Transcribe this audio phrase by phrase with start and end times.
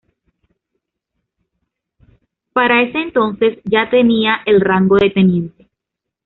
[2.53, 5.67] Para ese entonces ya tenía el rango de Tte.